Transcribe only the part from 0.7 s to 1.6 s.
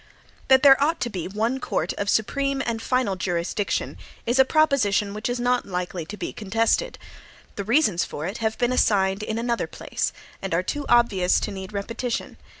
ought to be one